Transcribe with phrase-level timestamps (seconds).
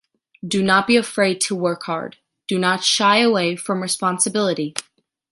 [0.43, 2.17] Do not be afraid to work hard,
[2.47, 4.73] do not shy away from responsibility.